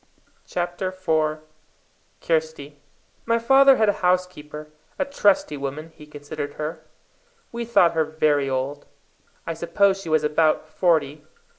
CHAPTER 0.47 0.87
IV 0.87 1.41
Kirsty 2.21 2.79
My 3.27 3.37
father 3.37 3.75
had 3.75 3.87
a 3.87 3.93
housekeeper, 4.01 4.69
a 4.97 5.05
trusty 5.05 5.55
woman, 5.57 5.91
he 5.95 6.07
considered 6.07 6.55
her. 6.55 6.81
We 7.51 7.65
thought 7.65 7.93
her 7.93 8.05
very 8.05 8.49
old. 8.49 8.87
I 9.45 9.53
suppose 9.53 10.01
she 10.01 10.09
was 10.09 10.23
about 10.23 10.67
forty. 10.67 11.23